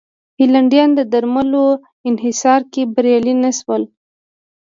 [0.39, 1.65] هالنډیان د درملو
[2.09, 3.83] انحصار کې بریالي نه شول.